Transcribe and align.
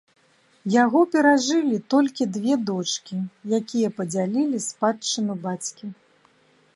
Яго 0.83 1.01
перажылі 1.15 1.77
толькі 1.93 2.27
дзве 2.37 2.53
дочкі, 2.69 3.17
якія 3.59 3.89
падзялілі 3.99 4.57
спадчыну 4.69 5.33
бацькі. 5.45 5.85